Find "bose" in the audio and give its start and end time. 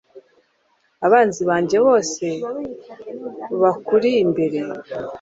1.87-2.25